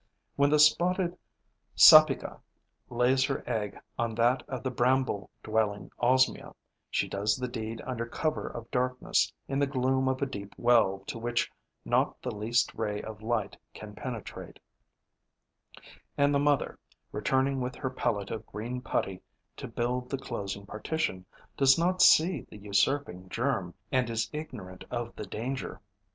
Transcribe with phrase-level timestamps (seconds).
[0.35, 1.15] When the Spotted
[1.75, 2.41] Sapyga
[2.89, 6.55] lays her egg on that of the Bramble dwelling Osmia,
[6.89, 11.03] she does the deed under cover of darkness, in the gloom of a deep well
[11.05, 11.51] to which
[11.85, 14.57] not the least ray of light can penetrate;
[16.17, 16.79] and the mother,
[17.11, 19.21] returning with her pellet of green putty
[19.55, 25.15] to build the closing partition, does not see the usurping germ and is ignorant of
[25.15, 25.79] the danger.